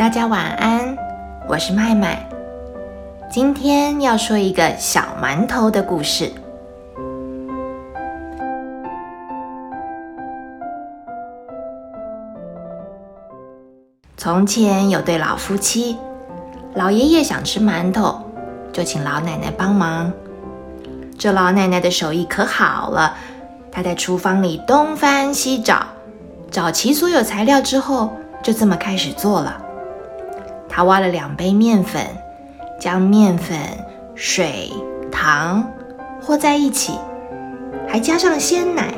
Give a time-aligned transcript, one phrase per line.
[0.00, 0.96] 大家晚安，
[1.46, 2.26] 我是麦麦。
[3.30, 6.32] 今天要说一个小馒头的故事。
[14.16, 15.98] 从前有对老夫妻，
[16.72, 18.22] 老爷爷想吃馒头，
[18.72, 20.10] 就请老奶奶帮忙。
[21.18, 23.14] 这老奶奶的手艺可好了，
[23.70, 25.84] 她在厨房里东翻西找，
[26.50, 28.10] 找齐所有材料之后，
[28.42, 29.66] 就这么开始做了。
[30.70, 32.00] 他挖了两杯面粉，
[32.78, 33.58] 将面粉、
[34.14, 34.70] 水、
[35.10, 35.68] 糖
[36.22, 36.94] 和在一起，
[37.88, 38.94] 还加上鲜奶，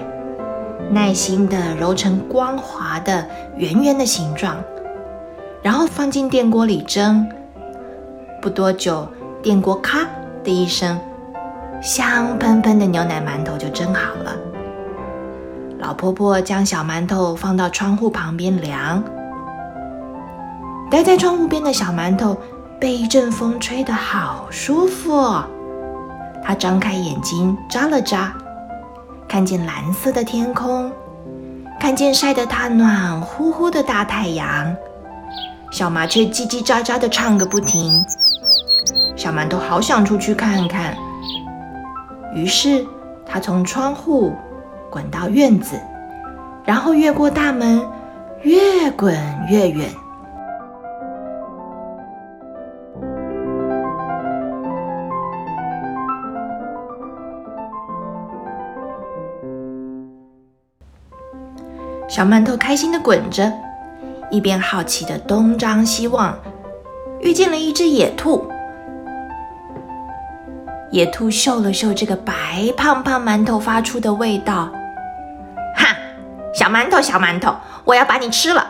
[0.91, 3.27] 耐心地揉成光滑的
[3.57, 4.57] 圆圆的形状，
[5.63, 7.27] 然后放进电锅里蒸。
[8.41, 9.09] 不多久，
[9.43, 10.01] 电锅咔
[10.45, 11.01] 的一声，
[11.81, 14.37] 香喷喷的牛奶馒头就蒸好了。
[15.79, 19.03] 老婆婆将小馒头放到窗户旁边凉。
[20.93, 22.37] 待在窗户边的小馒头
[22.79, 25.11] 被一阵风吹得好舒服。
[26.45, 28.35] 他张开眼睛眨了眨，
[29.27, 30.93] 看见蓝色的天空，
[31.81, 34.77] 看见晒得他暖乎乎的大太阳。
[35.71, 38.05] 小麻雀叽叽喳喳地唱个不停。
[39.17, 40.95] 小馒头好想出去看看，
[42.35, 42.87] 于是
[43.25, 44.35] 他从窗户
[44.91, 45.81] 滚到院子，
[46.67, 47.83] 然后越过大门，
[48.43, 49.17] 越滚
[49.49, 49.89] 越远。
[62.13, 63.51] 小馒头开心地滚着，
[64.31, 66.39] 一边好奇地东张西望，
[67.21, 68.47] 遇见了一只野兔。
[70.91, 74.71] 野兔嗅了嗅这个白胖胖馒头发出的味道，
[75.75, 75.97] 哈！
[76.53, 78.63] 小馒头，小馒头，我要把你吃了！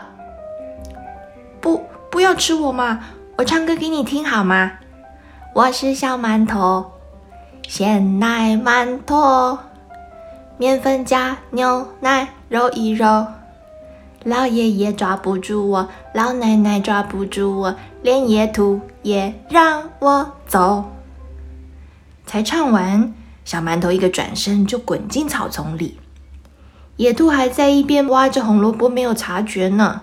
[1.59, 3.01] 不，不要吃我嘛！
[3.35, 4.71] 我唱歌给你听好吗？
[5.53, 6.93] 我是小馒头，
[7.67, 9.59] 鲜奶馒头。
[10.55, 13.25] 面粉加牛奶揉一揉，
[14.23, 20.85] 老爷爷抓不住我，老奶奶抓不住我，连野兔也让我走。
[22.25, 23.13] 才唱完，
[23.43, 25.99] 小馒头一个转身就滚进草丛里，
[26.95, 30.01] 野兔还在一边挖着红萝卜，没有察觉呢。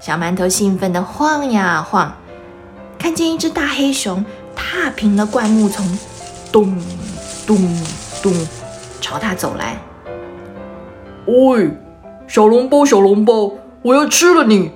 [0.00, 2.16] 小馒头兴奋的晃呀晃，
[2.98, 4.24] 看见一只大黑熊
[4.56, 5.98] 踏平了灌木丛，
[6.50, 6.76] 咚！
[7.46, 7.56] 咚
[8.20, 8.32] 咚，
[9.00, 9.78] 朝他走来。
[11.28, 11.70] 喂，
[12.26, 13.52] 小笼包，小笼包，
[13.82, 14.70] 我要吃了你！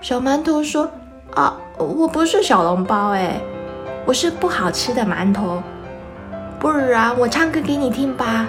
[0.00, 0.90] 小馒头说
[1.34, 3.40] ：“啊，我不是小笼包，哎，
[4.04, 5.62] 我是不好吃的馒头。
[6.58, 8.48] 不然我唱歌给你听吧。”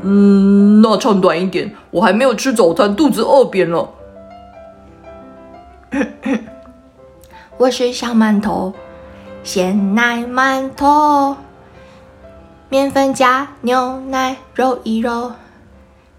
[0.00, 3.90] 嗯，那唱短一点，我还没有吃早餐，肚子饿扁了。
[7.58, 8.72] 我是小馒头。
[9.42, 11.36] 鲜奶馒头，
[12.70, 15.32] 面粉加牛奶揉一揉。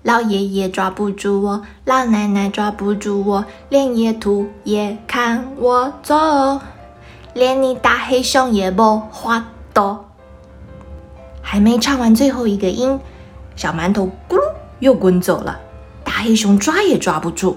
[0.02, 6.60] 老爷爷抓不住我，老奶奶抓不住我，连野兔也看我走，
[7.36, 9.46] 连你大黑熊也不花
[9.76, 10.10] 多。
[11.40, 13.00] 还没唱完最后一个音，
[13.56, 14.42] 小馒头咕噜
[14.80, 15.60] 又滚走了，
[16.04, 17.56] 大黑熊抓也抓不住。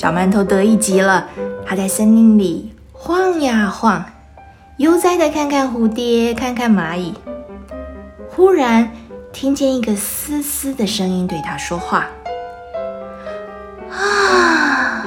[0.00, 1.28] 小馒头得意极了，
[1.66, 4.02] 他在森林里晃呀晃，
[4.78, 7.12] 悠哉的看看蝴蝶，看看蚂蚁。
[8.30, 8.90] 忽然
[9.30, 12.06] 听见一个嘶嘶的声音对他说话
[13.92, 15.04] ：“啊，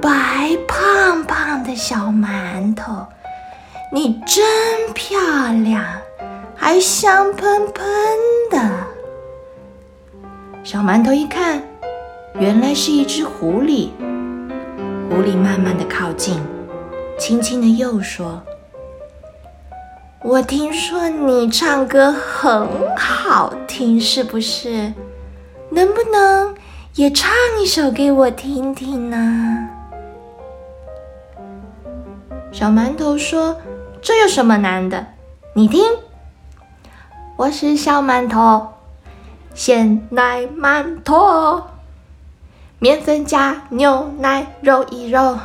[0.00, 3.06] 白胖胖的小馒头，
[3.92, 4.42] 你真
[4.94, 5.18] 漂
[5.62, 5.84] 亮，
[6.56, 7.84] 还香喷喷
[8.50, 8.70] 的。”
[10.64, 11.62] 小馒头一看。
[12.40, 13.90] 原来是一只狐狸。
[15.08, 16.42] 狐狸慢慢的靠近，
[17.16, 18.42] 轻轻的又说
[20.20, 22.66] ：“我听说你唱歌很
[22.96, 24.92] 好听，是不是？
[25.70, 26.52] 能不能
[26.96, 27.32] 也唱
[27.62, 29.68] 一首给我听听呢？”
[32.50, 33.56] 小馒头说
[34.02, 35.06] ：“这有什么难的？
[35.54, 35.84] 你听，
[37.36, 38.66] 我是小馒头，
[39.54, 41.62] 鲜奶馒头。”
[42.78, 45.38] 面粉加牛奶揉一揉，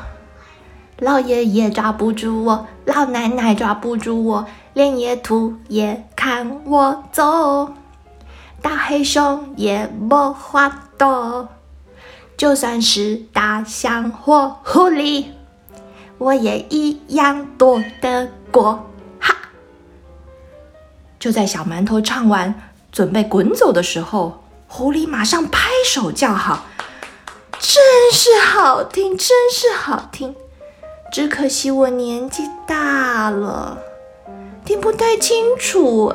[0.97, 7.73] 老爷爷抓不住我，老奶奶抓不住我，连野兔也看我走。
[8.61, 11.47] 大黑熊也没法躲，
[12.35, 15.27] 就算是大象或狐狸，
[16.17, 18.85] 我也一样躲得过。
[19.17, 19.33] 哈！
[21.17, 22.53] 就在小馒头唱完，
[22.91, 26.65] 准备滚走的时候，狐狸马上拍手叫好
[27.59, 30.35] ：“真是好听，真是好听！
[31.11, 33.77] 只可惜我年纪大了，
[34.65, 36.13] 听不太清楚。”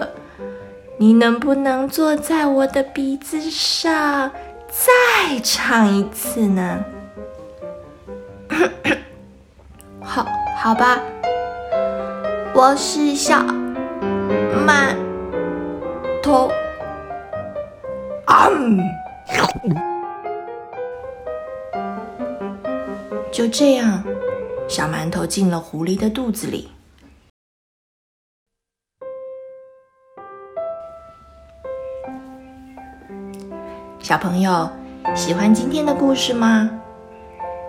[0.96, 4.31] 你能不能坐在我的鼻子上，
[4.69, 6.85] 再唱一次呢？
[10.00, 10.25] 好，
[10.56, 11.00] 好吧，
[12.55, 13.44] 我是小
[14.64, 14.94] 馒
[16.23, 16.49] 头。
[18.26, 18.49] 啊！
[23.44, 24.02] 就这样，
[24.67, 26.70] 小馒头进了狐狸的肚子里。
[34.00, 34.70] 小朋友，
[35.14, 36.70] 喜欢今天的故事吗？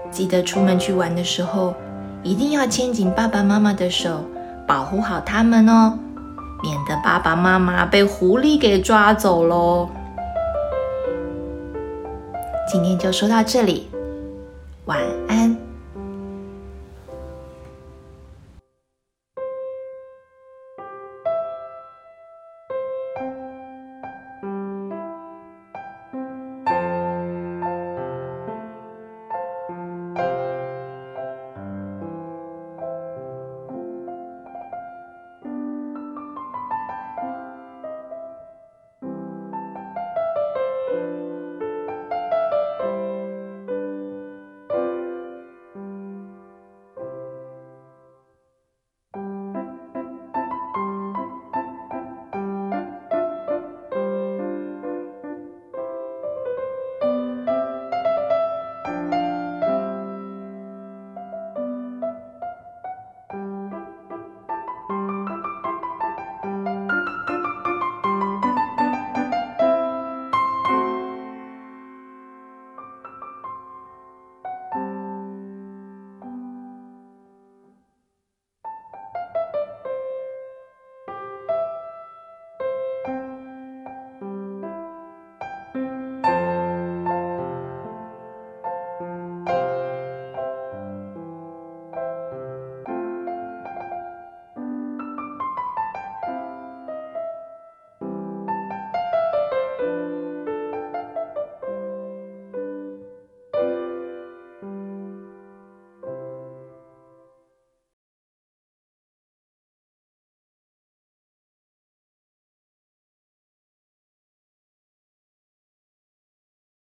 [0.09, 1.75] 记得出门去玩的时候，
[2.23, 4.23] 一定要牵紧爸爸妈妈的手，
[4.65, 5.99] 保护好他们哦，
[6.63, 9.89] 免得爸爸妈妈被狐狸给抓走喽。
[12.65, 13.89] 今天就说到这里，
[14.85, 15.24] 晚安。